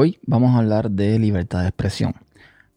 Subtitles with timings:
[0.00, 2.14] Hoy vamos a hablar de libertad de expresión.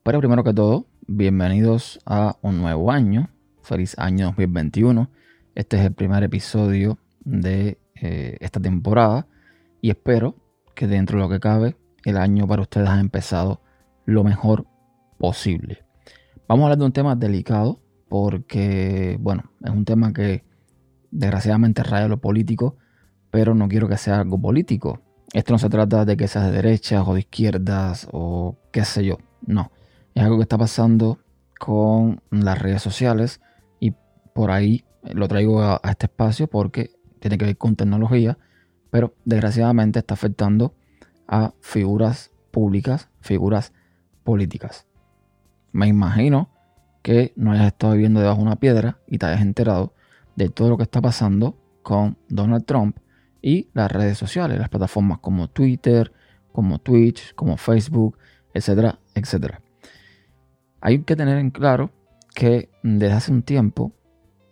[0.02, 3.30] Pero primero que todo, bienvenidos a un nuevo año.
[3.62, 5.08] Feliz año 2021.
[5.54, 9.28] Este es el primer episodio de eh, esta temporada
[9.82, 10.36] y espero
[10.74, 11.76] que dentro de lo que cabe
[12.06, 13.62] el año para ustedes ha empezado
[14.06, 14.66] lo mejor
[15.20, 15.86] posible.
[16.48, 20.44] Vamos a hablar de un tema delicado porque, bueno, es un tema que
[21.12, 22.78] desgraciadamente raya lo político,
[23.30, 25.02] pero no quiero que sea algo político.
[25.34, 29.06] Esto no se trata de que sea de derechas o de izquierdas o qué sé
[29.06, 29.72] yo, no.
[30.14, 31.20] Es algo que está pasando
[31.58, 33.40] con las redes sociales
[33.80, 33.94] y
[34.34, 38.38] por ahí lo traigo a, a este espacio porque tiene que ver con tecnología,
[38.90, 40.76] pero desgraciadamente está afectando
[41.28, 43.72] a figuras públicas, figuras
[44.24, 44.86] políticas.
[45.72, 46.50] Me imagino
[47.02, 49.94] que no hayas estado viviendo debajo de una piedra y te hayas enterado
[50.36, 52.98] de todo lo que está pasando con Donald Trump
[53.42, 56.12] y las redes sociales, las plataformas como Twitter,
[56.52, 58.18] como Twitch, como Facebook,
[58.54, 59.62] etcétera, etcétera.
[60.82, 61.92] Hay que tener en claro
[62.34, 63.94] que desde hace un tiempo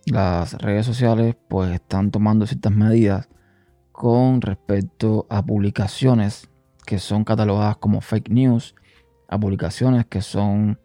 [0.06, 3.30] las redes sociales pues están tomando ciertas medidas
[3.92, 6.50] con respecto a publicaciones
[6.86, 8.76] que son catalogadas como fake news,
[9.28, 10.80] a publicaciones que son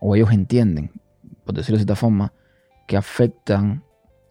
[0.00, 0.90] o ellos entienden,
[1.44, 2.32] por decirlo de cierta forma,
[2.88, 3.84] que afectan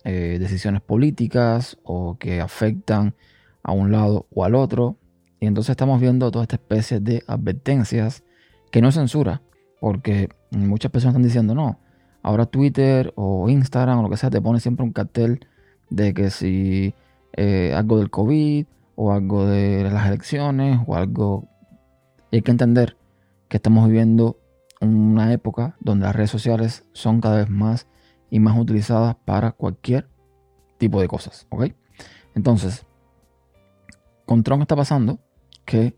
[0.03, 3.16] eh, decisiones políticas o que afectan
[3.63, 4.97] a un lado o al otro.
[5.39, 8.23] Y entonces estamos viendo toda esta especie de advertencias
[8.72, 9.41] que no es censura,
[9.79, 11.79] porque muchas personas están diciendo, no,
[12.23, 15.47] ahora Twitter o Instagram o lo que sea te pone siempre un cartel
[15.89, 16.94] de que si
[17.33, 21.47] eh, algo del COVID o algo de las elecciones o algo...
[22.31, 22.95] Y hay que entender
[23.49, 24.39] que estamos viviendo
[24.79, 27.88] una época donde las redes sociales son cada vez más
[28.32, 30.10] y más utilizadas para cualquier
[30.80, 31.66] tipo de cosas, ¿ok?
[32.34, 32.88] Entonces,
[34.26, 35.20] con Trump está pasando
[35.66, 35.96] que,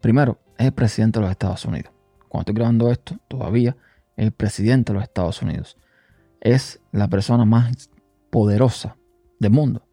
[0.00, 1.90] primero, es el presidente de los Estados Unidos.
[2.28, 3.76] Cuando estoy grabando esto, todavía
[4.16, 5.78] es el presidente de los Estados Unidos.
[6.40, 7.90] Es la persona más
[8.30, 8.96] poderosa
[9.40, 9.88] del mundo.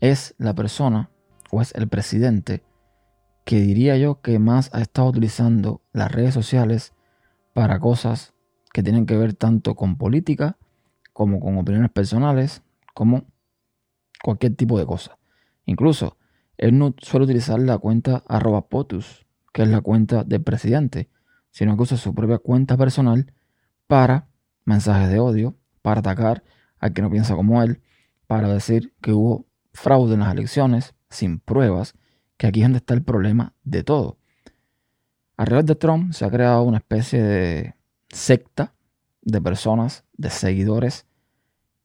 [0.00, 1.10] Es la persona,
[1.50, 2.64] o es el presidente,
[3.44, 6.92] que diría yo que más ha estado utilizando las redes sociales
[7.54, 8.34] para cosas
[8.72, 10.58] que tienen que ver tanto con política
[11.16, 12.62] como con opiniones personales,
[12.92, 13.24] como
[14.22, 15.16] cualquier tipo de cosa.
[15.64, 16.18] Incluso,
[16.58, 21.08] él no suele utilizar la cuenta arroba POTUS, que es la cuenta del presidente,
[21.50, 23.32] sino que usa su propia cuenta personal
[23.86, 24.28] para
[24.66, 26.44] mensajes de odio, para atacar
[26.80, 27.80] al que no piensa como él,
[28.26, 31.94] para decir que hubo fraude en las elecciones sin pruebas,
[32.36, 34.18] que aquí es donde está el problema de todo.
[35.38, 37.74] Alrededor de Trump se ha creado una especie de
[38.10, 38.74] secta
[39.22, 41.05] de personas, de seguidores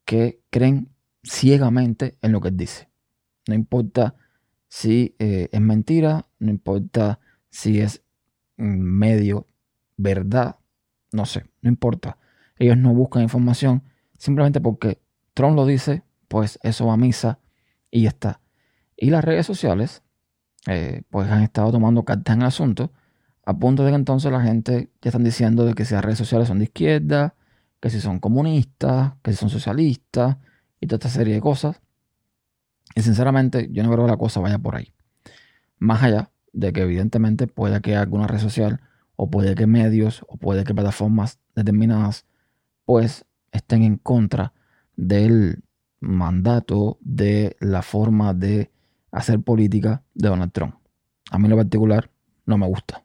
[0.06, 0.90] que creen
[1.24, 2.90] ciegamente en lo que dice.
[3.48, 4.16] No importa
[4.68, 7.20] si eh, es mentira, no importa
[7.50, 8.04] si es
[8.58, 9.48] medio
[9.98, 10.58] verdad,
[11.12, 12.18] no sé, no importa.
[12.58, 13.84] Ellos no buscan información
[14.18, 15.02] simplemente porque
[15.34, 17.40] Trump lo dice, pues eso va a misa
[17.90, 18.42] y ya está.
[18.96, 20.04] Y las redes sociales,
[20.68, 22.92] eh, pues han estado tomando cartas en el asunto
[23.44, 26.18] a punto de que entonces la gente ya están diciendo de que si las redes
[26.18, 27.36] sociales son de izquierda,
[27.82, 30.38] que si son comunistas, que si son socialistas
[30.80, 31.82] y toda esta serie de cosas.
[32.96, 34.94] Y sinceramente yo no creo que la cosa vaya por ahí.
[35.80, 38.82] Más allá de que evidentemente puede que alguna red social
[39.16, 42.26] o puede que medios o puede que plataformas determinadas
[42.86, 44.54] pues estén en contra
[44.96, 45.64] del
[46.00, 48.72] mandato de la forma de
[49.12, 50.76] hacer política de Donald Trump.
[51.32, 52.12] A mí en lo particular
[52.46, 53.04] no me gusta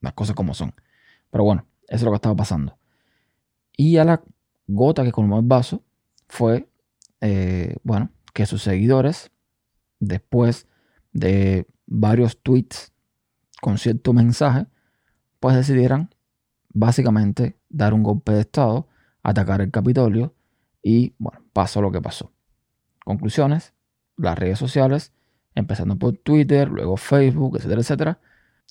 [0.00, 0.74] las cosas como son.
[1.30, 2.79] Pero bueno, eso es lo que estaba pasando.
[3.80, 4.22] Y a la
[4.66, 5.82] gota que colmó el vaso
[6.28, 6.68] fue,
[7.22, 9.30] eh, bueno, que sus seguidores,
[10.00, 10.66] después
[11.14, 12.92] de varios tweets
[13.62, 14.66] con cierto mensaje,
[15.38, 16.14] pues decidieran
[16.74, 18.86] básicamente dar un golpe de Estado,
[19.22, 20.34] atacar el Capitolio
[20.82, 22.34] y, bueno, pasó lo que pasó.
[23.02, 23.72] Conclusiones,
[24.18, 25.14] las redes sociales,
[25.54, 28.20] empezando por Twitter, luego Facebook, etcétera, etcétera,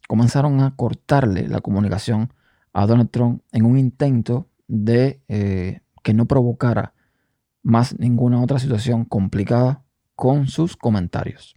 [0.08, 2.32] comenzaron a cortarle la comunicación
[2.74, 6.94] a Donald Trump en un intento de eh, que no provocara
[7.62, 9.84] más ninguna otra situación complicada
[10.16, 11.56] con sus comentarios.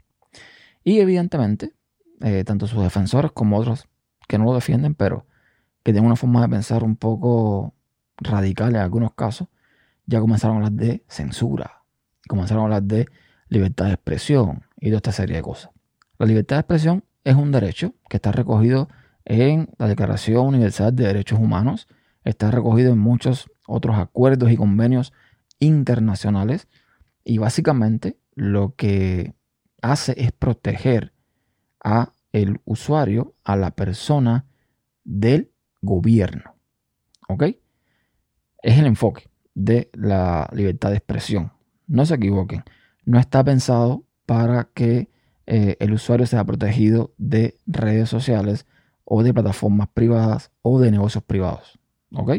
[0.83, 1.75] Y evidentemente,
[2.21, 3.87] eh, tanto sus defensores como otros
[4.27, 5.27] que no lo defienden, pero
[5.85, 7.75] que tienen una forma de pensar un poco
[8.17, 9.49] radical en algunos casos,
[10.07, 11.83] ya comenzaron a hablar de censura,
[12.29, 13.07] comenzaron a hablar de
[13.49, 15.71] libertad de expresión y toda esta serie de cosas.
[16.19, 18.89] La libertad de expresión es un derecho que está recogido
[19.25, 21.89] en la Declaración Universal de Derechos Humanos,
[22.25, 25.13] está recogido en muchos otros acuerdos y convenios
[25.59, 26.69] internacionales
[27.25, 29.35] y básicamente lo que
[29.81, 31.13] hace es proteger
[31.83, 34.47] a el usuario a la persona
[35.05, 36.55] del gobierno.
[37.29, 37.45] ¿Ok?
[38.63, 41.53] Es el enfoque de la libertad de expresión.
[41.87, 42.65] No se equivoquen.
[43.05, 45.11] No está pensado para que
[45.47, 48.67] eh, el usuario sea protegido de redes sociales
[49.05, 51.79] o de plataformas privadas o de negocios privados.
[52.15, 52.31] ¿Ok?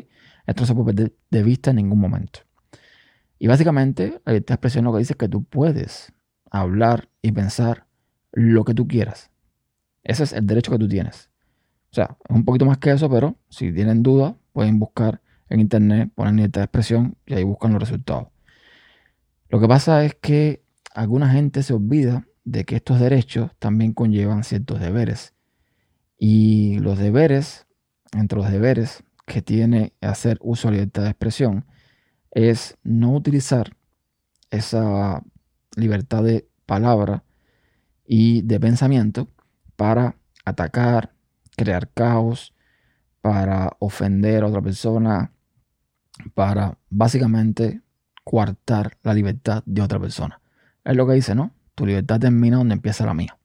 [0.46, 2.42] Esto no se puede perder de vista en ningún momento.
[3.40, 6.14] Y básicamente, la libertad de expresión lo que dice es que tú puedes
[6.50, 7.88] hablar y pensar
[8.32, 9.32] lo que tú quieras.
[10.04, 11.30] Ese es el derecho que tú tienes.
[11.92, 15.60] O sea, es un poquito más que eso, pero si tienen dudas, pueden buscar en
[15.60, 18.28] internet, poner libertad de expresión y ahí buscan los resultados.
[19.50, 24.44] Lo que pasa es que alguna gente se olvida de que estos derechos también conllevan
[24.44, 25.34] ciertos deberes.
[26.18, 27.68] Y los deberes,
[28.14, 29.04] entre los deberes
[29.34, 31.66] que tiene hacer uso de la libertad de expresión,
[32.30, 33.76] es no utilizar
[34.52, 35.24] esa
[35.76, 37.24] libertad de palabra
[38.06, 39.28] y de pensamiento
[39.76, 41.16] para atacar,
[41.58, 42.54] crear caos,
[43.22, 45.32] para ofender a otra persona,
[46.36, 47.82] para básicamente
[48.24, 50.42] coartar la libertad de otra persona.
[50.86, 51.56] Es lo que dice, ¿no?
[51.74, 53.40] Tu libertad termina donde empieza la mía.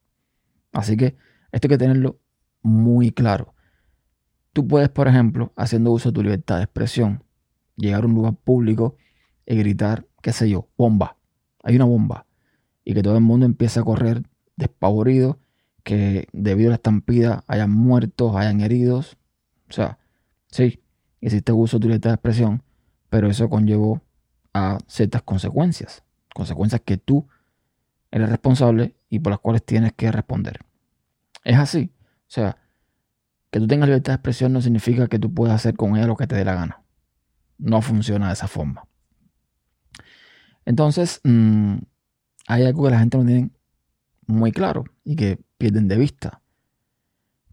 [0.71, 1.17] Así que
[1.51, 2.19] esto hay que tenerlo
[2.61, 3.55] muy claro.
[4.59, 7.23] Tú puedes, por ejemplo, haciendo uso de tu libertad de expresión,
[7.77, 8.97] llegar a un lugar público
[9.45, 11.15] y gritar, qué sé yo, bomba.
[11.63, 12.25] Hay una bomba.
[12.83, 14.21] Y que todo el mundo empiece a correr
[14.57, 15.39] despavorido
[15.83, 19.15] que debido a la estampida hayan muertos, hayan heridos.
[19.69, 19.97] O sea,
[20.51, 20.81] sí,
[21.21, 22.61] existe uso de libertad de expresión,
[23.09, 24.01] pero eso conllevó
[24.53, 26.03] a ciertas consecuencias.
[26.35, 27.25] Consecuencias que tú
[28.11, 30.59] eres responsable y por las cuales tienes que responder.
[31.45, 31.93] Es así.
[31.95, 32.57] O sea,
[33.51, 36.15] que tú tengas libertad de expresión no significa que tú puedas hacer con ella lo
[36.15, 36.83] que te dé la gana.
[37.57, 38.87] No funciona de esa forma.
[40.65, 41.77] Entonces, mm,
[42.47, 43.51] hay algo que la gente no tiene
[44.27, 46.41] muy claro y que pierden de vista.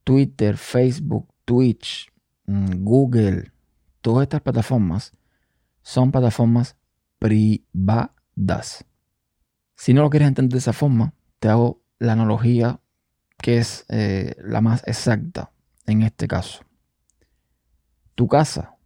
[0.05, 2.13] Twitter, Facebook, Twitch,
[2.47, 3.53] mm, Google,
[4.03, 5.13] todas estas plataformas
[5.83, 6.77] son plataformas
[7.19, 8.85] privadas.
[9.77, 12.81] Si no lo quieres entender de esa forma, te hago la analogía
[13.39, 15.53] que es eh, la más exacta
[15.87, 16.63] en este caso.
[18.15, 18.77] Tu casa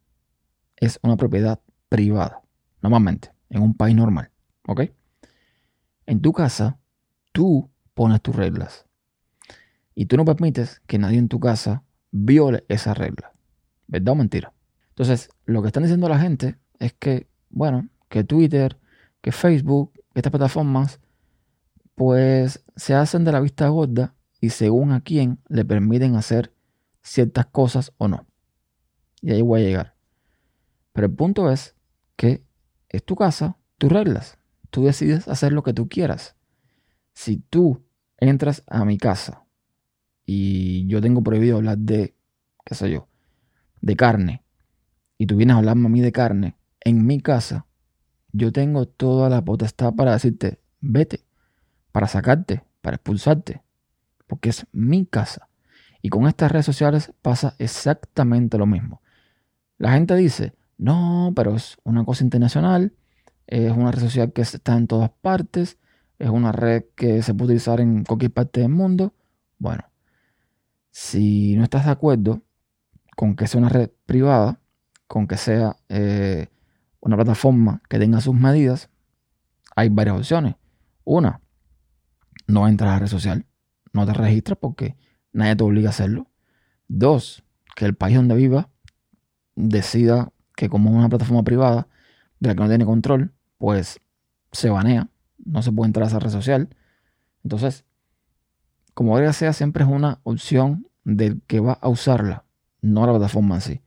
[0.76, 2.42] es una propiedad privada,
[2.82, 4.30] normalmente, en un país normal.
[4.66, 4.82] ¿Ok?
[6.06, 6.78] En tu casa,
[7.32, 8.86] tú pones tus reglas.
[9.94, 13.32] Y tú no permites que nadie en tu casa viole esa regla.
[13.86, 14.52] ¿Verdad o mentira?
[14.90, 18.78] Entonces, lo que están diciendo la gente es que, bueno, que Twitter,
[19.20, 21.00] que Facebook, estas plataformas,
[21.94, 26.52] pues se hacen de la vista gorda y según a quién le permiten hacer
[27.02, 28.26] ciertas cosas o no.
[29.20, 29.96] Y ahí voy a llegar.
[30.92, 31.74] Pero el punto es
[32.16, 32.42] que
[32.88, 34.38] es tu casa, tus reglas.
[34.70, 36.36] Tú decides hacer lo que tú quieras.
[37.12, 37.84] Si tú
[38.18, 39.44] entras a mi casa
[40.24, 42.14] y yo tengo prohibido hablar de,
[42.64, 43.08] qué sé yo,
[43.80, 44.44] de carne,
[45.18, 47.66] y tú vienes a hablarme a mí de carne, en mi casa,
[48.32, 51.24] yo tengo toda la potestad para decirte, vete,
[51.92, 53.62] para sacarte, para expulsarte,
[54.26, 55.49] porque es mi casa.
[56.02, 59.02] Y con estas redes sociales pasa exactamente lo mismo.
[59.78, 62.94] La gente dice, no, pero es una cosa internacional,
[63.46, 65.78] es una red social que está en todas partes,
[66.18, 69.14] es una red que se puede utilizar en cualquier parte del mundo.
[69.58, 69.84] Bueno,
[70.90, 72.42] si no estás de acuerdo
[73.16, 74.60] con que sea una red privada,
[75.06, 76.48] con que sea eh,
[77.00, 78.90] una plataforma que tenga sus medidas,
[79.76, 80.54] hay varias opciones.
[81.04, 81.40] Una,
[82.46, 83.46] no entras a la red social,
[83.92, 84.96] no te registras porque
[85.32, 86.28] nadie te obliga a hacerlo.
[86.88, 87.42] Dos,
[87.76, 88.66] que el país donde vivas
[89.54, 91.88] decida que como es una plataforma privada
[92.40, 94.00] de la que no tiene control, pues
[94.52, 95.08] se banea
[95.44, 96.68] no se puede entrar a esa red social.
[97.44, 97.84] Entonces,
[98.94, 102.44] como que sea, siempre es una opción del que va a usarla,
[102.82, 103.82] no la plataforma en sí.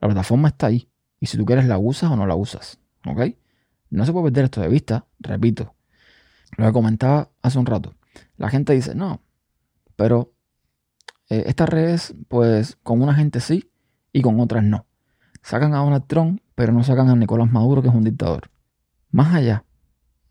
[0.00, 0.88] La plataforma está ahí.
[1.20, 2.78] Y si tú quieres, la usas o no la usas.
[3.06, 3.36] ¿Ok?
[3.90, 5.74] No se puede perder esto de vista, repito.
[6.56, 7.94] Lo que comentaba hace un rato.
[8.36, 9.20] La gente dice, no,
[9.96, 10.32] pero
[11.34, 13.70] eh, estas redes, pues con una gente sí
[14.12, 14.86] y con otras no.
[15.42, 18.50] Sacan a Donald Trump, pero no sacan a Nicolás Maduro, que es un dictador.
[19.10, 19.64] Más allá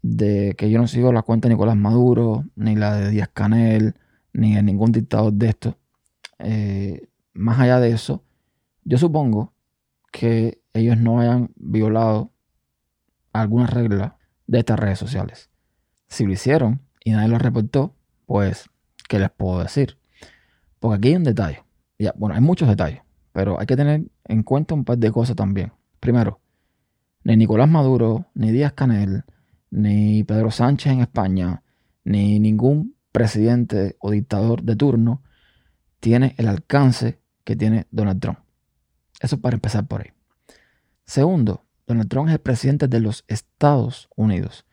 [0.01, 3.95] de que yo no sigo la cuenta de Nicolás Maduro, ni la de Díaz Canel,
[4.31, 5.77] ni de ningún dictador de esto.
[6.39, 8.23] Eh, más allá de eso,
[8.85, 9.53] yo supongo
[10.11, 12.31] que ellos no hayan violado
[13.33, 14.17] alguna regla
[14.47, 15.49] de estas redes sociales.
[16.07, 17.93] Si lo hicieron y nadie lo reportó,
[18.25, 18.69] pues,
[19.09, 19.97] ¿qué les puedo decir?
[20.83, 21.63] Porque aquí hay un detalle.
[22.17, 22.99] Bueno, hay muchos detalles,
[23.31, 25.71] pero hay que tener en cuenta un par de cosas también.
[26.01, 26.41] Primero,
[27.23, 29.23] ni Nicolás Maduro, ni Díaz Canel,
[29.71, 31.63] ni Pedro Sánchez en España,
[32.03, 35.23] ni ningún presidente o dictador de turno
[36.01, 38.39] tiene el alcance que tiene Donald Trump.
[39.21, 40.11] Eso para empezar por ahí.
[41.05, 44.65] Segundo, Donald Trump es el presidente de los Estados Unidos.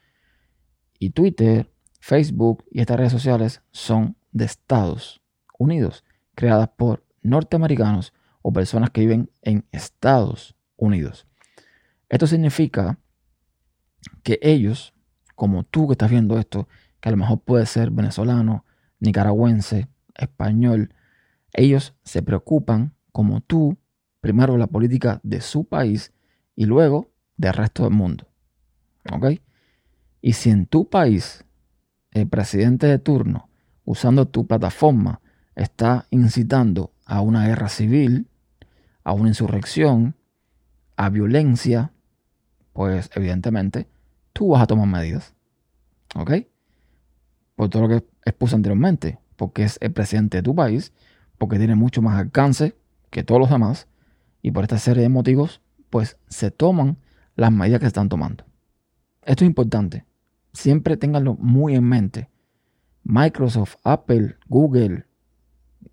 [0.98, 5.20] Y Twitter, Facebook y estas redes sociales son de Estados
[5.60, 11.26] Unidos, creadas por norteamericanos o personas que viven en Estados Unidos.
[12.08, 12.98] Esto significa
[14.22, 14.94] que ellos,
[15.36, 16.66] como tú que estás viendo esto,
[17.00, 18.64] que a lo mejor puede ser venezolano,
[19.00, 20.94] nicaragüense, español,
[21.52, 23.76] ellos se preocupan, como tú,
[24.22, 26.12] primero la política de su país
[26.56, 28.28] y luego del resto del mundo.
[29.12, 29.40] ¿Ok?
[30.22, 31.44] Y si en tu país
[32.12, 33.50] el presidente de turno,
[33.84, 35.20] usando tu plataforma,
[35.62, 38.28] está incitando a una guerra civil,
[39.04, 40.16] a una insurrección,
[40.96, 41.92] a violencia,
[42.72, 43.86] pues evidentemente
[44.32, 45.34] tú vas a tomar medidas.
[46.14, 46.32] ¿Ok?
[47.56, 50.92] Por todo lo que expuse anteriormente, porque es el presidente de tu país,
[51.36, 52.74] porque tiene mucho más alcance
[53.10, 53.86] que todos los demás,
[54.42, 56.96] y por esta serie de motivos, pues se toman
[57.36, 58.44] las medidas que se están tomando.
[59.22, 60.06] Esto es importante.
[60.54, 62.30] Siempre ténganlo muy en mente.
[63.02, 65.06] Microsoft, Apple, Google,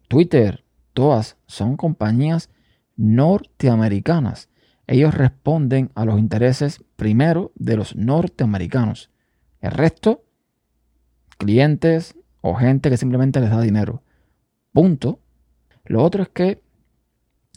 [0.07, 0.63] Twitter,
[0.93, 2.49] todas son compañías
[2.95, 4.49] norteamericanas.
[4.87, 9.11] Ellos responden a los intereses primero de los norteamericanos.
[9.59, 10.23] El resto,
[11.37, 14.01] clientes o gente que simplemente les da dinero.
[14.71, 15.19] Punto.
[15.85, 16.61] Lo otro es que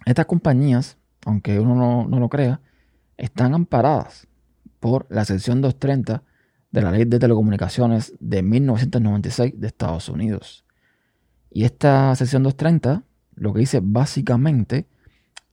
[0.07, 2.61] estas compañías, aunque uno no, lo crea,
[3.17, 4.27] están amparadas
[4.79, 6.23] por la sección 230
[6.71, 10.65] de la Ley de Telecomunicaciones de 1996 de Estados Unidos.
[11.51, 13.03] Y esta sección 230
[13.35, 14.87] lo que dice básicamente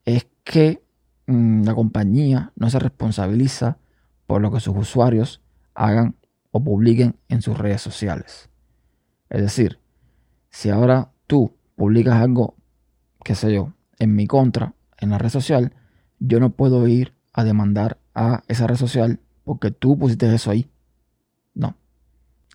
[0.06, 0.84] es que
[1.26, 3.78] mm, la compañía no se responsabiliza
[4.26, 5.42] por lo que sus usuarios
[5.74, 6.16] hagan
[6.52, 8.50] o publiquen en sus redes sociales.
[9.30, 9.80] Es decir,
[10.50, 12.56] si ahora tú publicas algo,
[13.24, 15.74] qué sé yo, en mi contra en la red social,
[16.20, 20.70] yo no puedo ir a demandar a esa red social porque tú pusiste eso ahí.
[21.54, 21.76] No.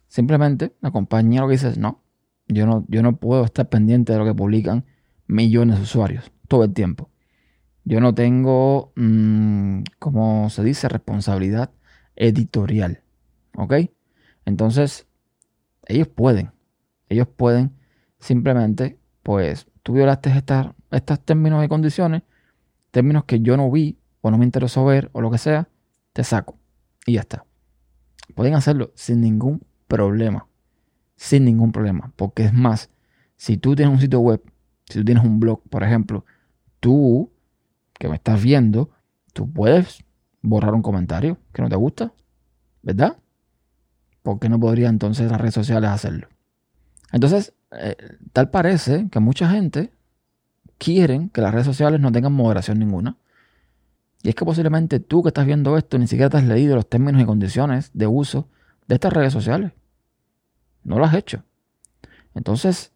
[0.08, 2.01] Simplemente la compañía lo que dice es no.
[2.48, 4.84] Yo no, yo no puedo estar pendiente de lo que publican
[5.26, 7.08] millones de usuarios todo el tiempo.
[7.84, 11.70] Yo no tengo, mm, como se dice, responsabilidad
[12.14, 13.02] editorial.
[13.56, 13.74] ¿Ok?
[14.44, 15.06] Entonces,
[15.86, 16.52] ellos pueden.
[17.08, 17.72] Ellos pueden
[18.18, 20.30] simplemente, pues, tú violaste
[20.90, 22.22] estos términos y condiciones,
[22.90, 25.68] términos que yo no vi o no me interesó ver o lo que sea,
[26.12, 26.58] te saco.
[27.06, 27.44] Y ya está.
[28.34, 30.46] Pueden hacerlo sin ningún problema.
[31.22, 32.12] Sin ningún problema.
[32.16, 32.90] Porque es más,
[33.36, 34.42] si tú tienes un sitio web,
[34.88, 36.24] si tú tienes un blog, por ejemplo,
[36.80, 37.30] tú
[37.92, 38.90] que me estás viendo,
[39.32, 40.04] tú puedes
[40.40, 42.12] borrar un comentario que no te gusta,
[42.82, 43.18] ¿verdad?
[44.24, 46.26] ¿Por qué no podría entonces las redes sociales hacerlo?
[47.12, 47.94] Entonces, eh,
[48.32, 49.92] tal parece que mucha gente
[50.76, 53.16] quieren que las redes sociales no tengan moderación ninguna.
[54.24, 56.88] Y es que posiblemente tú que estás viendo esto ni siquiera te has leído los
[56.88, 58.48] términos y condiciones de uso
[58.88, 59.70] de estas redes sociales.
[60.84, 61.44] No lo has hecho.
[62.34, 62.92] Entonces,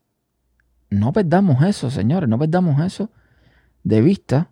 [0.91, 3.11] no perdamos eso, señores, no perdamos eso
[3.83, 4.51] de vista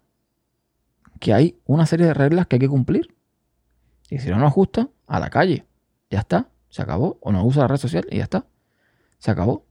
[1.20, 3.14] que hay una serie de reglas que hay que cumplir.
[4.10, 5.66] Y si no nos gusta, a la calle.
[6.10, 7.18] Ya está, se acabó.
[7.20, 8.46] O no usa la red social y ya está.
[9.18, 9.66] Se acabó.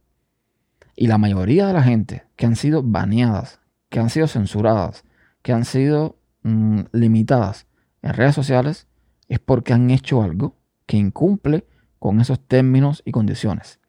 [0.95, 5.03] Y la mayoría de la gente que han sido baneadas, que han sido censuradas,
[5.41, 7.67] que han sido Mm, limitadas
[8.01, 8.87] en redes sociales
[9.29, 11.65] es porque han hecho algo que incumple
[12.03, 13.79] con esos términos y condiciones.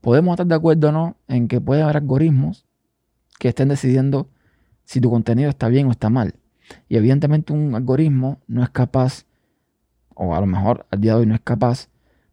[0.00, 2.64] Podemos estar de acuerdo o no en que puede haber algoritmos
[3.40, 4.28] que estén decidiendo
[4.84, 6.36] si tu contenido está bien o está mal.
[6.88, 9.24] Y evidentemente un algoritmo no es capaz,
[10.14, 11.88] o a lo mejor al día de hoy no es capaz,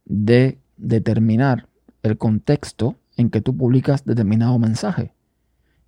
[0.05, 1.67] de determinar
[2.03, 5.15] el contexto en que tú publicas determinado mensaje.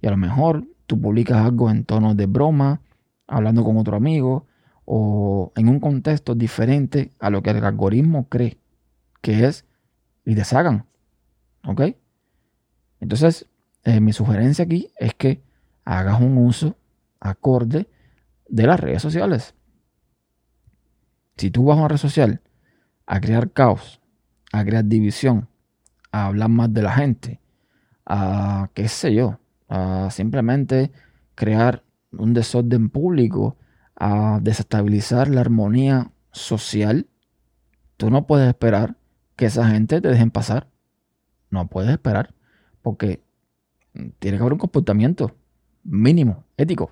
[0.01, 2.81] Y a lo mejor tú publicas algo en tono de broma,
[3.27, 4.47] hablando con otro amigo
[4.85, 8.57] o en un contexto diferente a lo que el algoritmo cree
[9.21, 9.65] que es
[10.25, 10.85] y deshagan.
[11.65, 11.81] ¿Ok?
[12.99, 13.47] Entonces,
[13.83, 15.43] eh, mi sugerencia aquí es que
[15.85, 16.77] hagas un uso
[17.19, 17.89] acorde
[18.47, 19.55] de las redes sociales.
[21.37, 22.41] Si tú vas a una red social
[23.05, 24.01] a crear caos,
[24.51, 25.47] a crear división,
[26.11, 27.39] a hablar más de la gente,
[28.05, 30.91] a qué sé yo, a simplemente
[31.35, 33.57] crear un desorden público,
[33.95, 37.07] a desestabilizar la armonía social,
[37.97, 38.98] tú no puedes esperar
[39.39, 40.67] que esa gente te dejen pasar.
[41.49, 42.35] No puedes esperar,
[42.81, 43.23] porque
[44.19, 45.31] tiene que haber un comportamiento
[45.81, 46.91] mínimo, ético.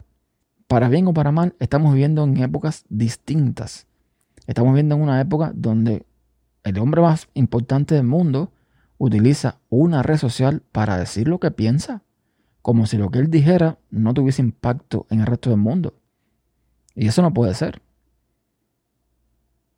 [0.66, 3.86] Para bien o para mal, estamos viviendo en épocas distintas.
[4.46, 6.06] Estamos viviendo en una época donde
[6.64, 8.54] el hombre más importante del mundo,
[8.98, 12.02] utiliza una red social para decir lo que piensa,
[12.62, 16.00] como si lo que él dijera no tuviese impacto en el resto del mundo.
[16.96, 17.82] Y eso no puede ser.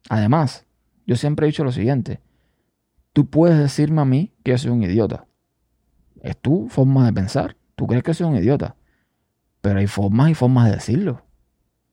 [0.07, 0.67] Además,
[1.07, 2.21] yo siempre he dicho lo siguiente,
[3.19, 5.27] tú puedes decirme a mí que soy un idiota.
[6.21, 8.77] Es tu forma de pensar, tú crees que soy un idiota,
[9.59, 11.25] pero hay formas y formas de decirlo.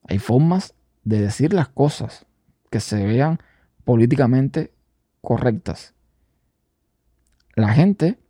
[0.08, 2.26] Hay formas de decir las cosas
[2.70, 3.40] que se vean
[3.82, 4.72] políticamente
[5.20, 5.96] correctas.
[7.56, 8.20] La gente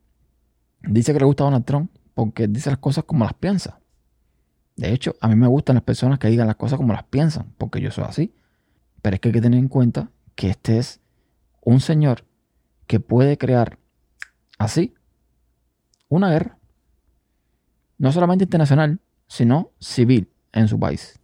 [0.80, 3.78] dice que le gusta Donald Trump porque dice las cosas como las piensa.
[4.74, 7.52] De hecho, a mí me gustan las personas que digan las cosas como las piensan,
[7.58, 8.34] porque yo soy así.
[9.02, 11.02] Pero es que hay que tener en cuenta que este es
[11.60, 12.24] un señor
[12.86, 13.78] que puede crear
[14.58, 14.94] así
[16.08, 16.58] una guerra.
[17.98, 21.20] No solamente internacional, sino civil en su país.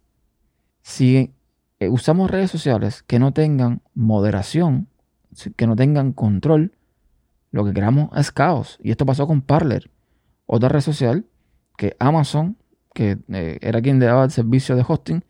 [0.81, 1.33] Si
[1.79, 4.89] eh, usamos redes sociales que no tengan moderación,
[5.55, 6.75] que no tengan control,
[7.51, 8.79] lo que creamos es caos.
[8.81, 9.89] Y esto pasó con Parler,
[10.45, 11.25] otra red social
[11.77, 12.57] que Amazon,
[12.93, 15.23] que eh, era quien le daba el servicio de hosting,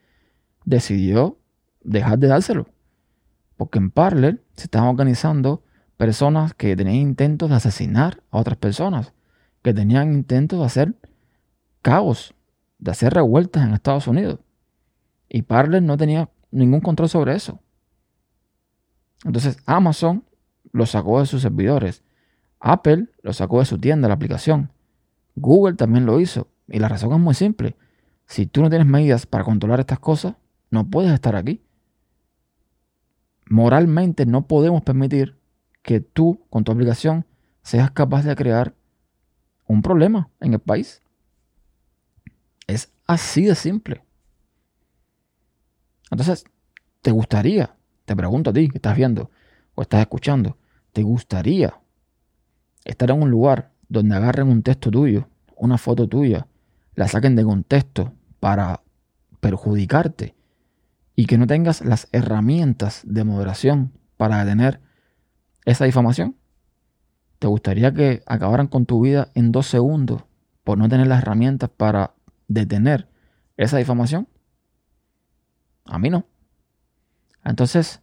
[0.66, 1.38] decidió
[1.82, 2.68] dejar de dárselo.
[3.58, 5.64] Porque en Parler se estaban organizando
[5.98, 9.14] personas que tenían intentos de asesinar a otras personas,
[9.62, 10.96] que tenían intentos de hacer
[11.82, 12.34] caos,
[12.80, 14.40] de hacer revueltas en Estados Unidos.
[15.30, 17.60] Y Parler no tenía ningún control sobre eso.
[19.24, 20.24] Entonces Amazon
[20.72, 22.04] lo sacó de sus servidores.
[22.60, 24.72] Apple lo sacó de su tienda, la aplicación.
[25.36, 26.48] Google también lo hizo.
[26.68, 27.76] Y la razón es muy simple.
[28.26, 30.36] Si tú no tienes medidas para controlar estas cosas,
[30.70, 31.62] no puedes estar aquí.
[33.50, 35.38] Moralmente no podemos permitir
[35.84, 37.28] que tú, con tu aplicación,
[37.62, 38.74] seas capaz de crear
[39.68, 41.02] un problema en el país.
[42.66, 44.04] Es así de simple.
[46.10, 46.46] Entonces,
[47.02, 47.76] ¿te gustaría?
[48.06, 49.30] Te pregunto a ti que estás viendo
[49.76, 50.58] o estás escuchando.
[50.92, 51.80] ¿Te gustaría
[52.86, 56.48] estar en un lugar donde agarren un texto tuyo, una foto tuya,
[56.96, 58.82] la saquen de contexto para
[59.40, 60.36] perjudicarte
[61.16, 64.82] y que no tengas las herramientas de moderación para detener
[65.66, 66.38] esa difamación?
[67.40, 70.24] ¿Te gustaría que acabaran con tu vida en dos segundos
[70.64, 72.16] por no tener las herramientas para
[72.48, 73.10] detener
[73.58, 74.28] esa difamación?
[75.86, 76.26] A mí no.
[77.44, 78.02] Entonces,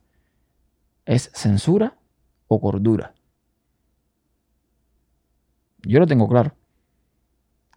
[1.07, 1.99] ¿es censura
[2.49, 3.15] o cordura?
[5.83, 6.55] Yo lo tengo claro.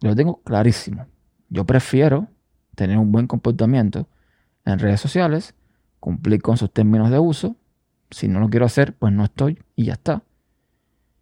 [0.01, 1.07] Yo lo tengo clarísimo.
[1.49, 2.27] Yo prefiero
[2.75, 4.09] tener un buen comportamiento
[4.65, 5.55] en redes sociales,
[5.99, 7.55] cumplir con sus términos de uso.
[8.13, 10.23] Si no lo quiero hacer, pues no estoy y ya está.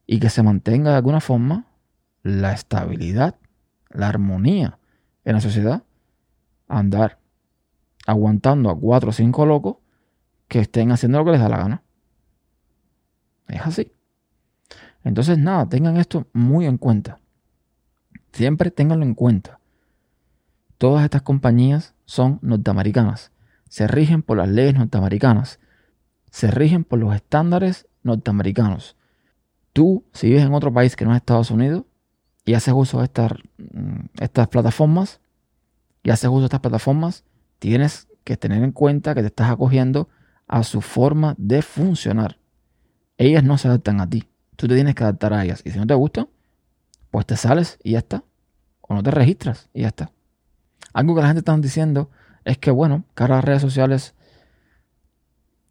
[0.06, 1.68] Y que se mantenga de alguna forma
[2.24, 3.36] la estabilidad,
[3.90, 4.78] la armonía
[5.24, 5.84] en la sociedad.
[6.68, 7.20] Andar
[8.06, 9.78] aguantando a cuatro o cinco locos
[10.48, 11.84] que estén haciendo lo que les da la gana.
[13.48, 13.94] Es así.
[15.04, 17.20] Entonces, nada, tengan esto muy en cuenta.
[18.34, 19.60] Siempre ténganlo en cuenta.
[20.78, 23.32] Todas estas compañías son norteamericanas.
[23.70, 25.60] Se rigen por las leyes norteamericanas.
[26.32, 28.98] Se rigen por los estándares norteamericanos.
[29.74, 31.86] Tú, si vives en otro país que no es Estados Unidos
[32.44, 35.22] y haces uso de estas, mm, estas plataformas,
[36.04, 37.24] y haces uso de estas plataformas,
[37.60, 40.10] tienes que tener en cuenta que te estás acogiendo
[40.48, 42.38] a su forma de funcionar.
[43.18, 44.28] Ellas no se adaptan a ti.
[44.56, 45.62] Tú te tienes que adaptar a ellas.
[45.64, 46.28] Y si no te gusta,
[47.10, 48.24] pues te sales y ya está.
[48.82, 50.12] O no te registras y ya está.
[50.94, 52.10] Algo que la gente está diciendo
[52.44, 54.16] es que, bueno, que ahora las redes sociales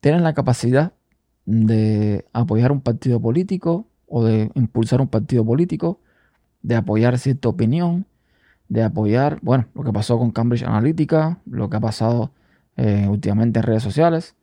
[0.01, 0.93] tienen la capacidad
[1.47, 6.01] de apoyar un partido político o de impulsar un partido político,
[6.63, 8.07] de apoyar cierta opinión,
[8.69, 12.33] de apoyar, bueno, lo que pasó con Cambridge Analytica, lo que ha pasado
[12.77, 14.37] eh, últimamente en redes sociales.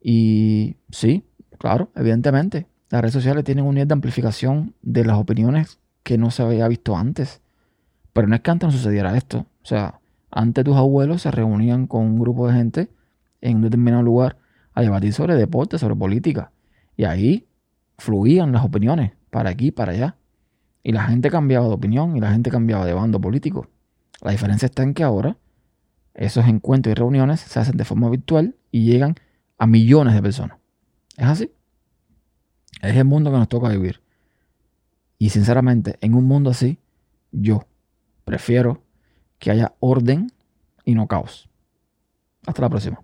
[0.00, 1.24] Y sí,
[1.58, 6.30] claro, evidentemente, las redes sociales tienen un nivel de amplificación de las opiniones que no
[6.30, 7.40] se había visto antes.
[8.12, 9.46] Pero no es que antes no sucediera esto.
[9.62, 12.90] O sea, antes tus abuelos se reunían con un grupo de gente
[13.40, 14.36] en un determinado lugar
[14.74, 16.52] a debatir sobre deporte, sobre política.
[16.96, 17.46] Y ahí
[17.98, 20.16] fluían las opiniones para aquí, para allá.
[20.82, 23.68] Y la gente cambiaba de opinión y la gente cambiaba de bando político.
[24.20, 25.36] La diferencia está en que ahora
[26.14, 29.14] esos encuentros y reuniones se hacen de forma virtual y llegan
[29.58, 30.58] a millones de personas.
[31.16, 31.52] ¿Es así?
[32.82, 34.02] Es el mundo que nos toca vivir.
[35.18, 36.78] Y sinceramente, en un mundo así,
[37.30, 37.66] yo
[38.24, 38.82] prefiero
[39.38, 40.32] que haya orden
[40.84, 41.48] y no caos.
[42.44, 43.00] Hasta la próxima.